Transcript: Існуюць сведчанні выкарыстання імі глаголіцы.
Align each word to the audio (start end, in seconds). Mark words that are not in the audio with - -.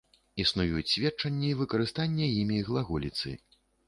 Існуюць 0.43 0.85
сведчанні 0.93 1.51
выкарыстання 1.59 2.29
імі 2.39 2.57
глаголіцы. 2.71 3.35